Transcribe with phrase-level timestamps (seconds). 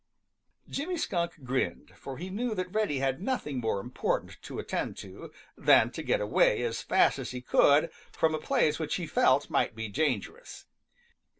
[0.67, 5.31] Jimmy Skunk grinned, for he knew that Reddy had nothing more important to attend to
[5.55, 9.51] than to get away as fast as he could from a place which he felt
[9.51, 10.65] might be dangerous.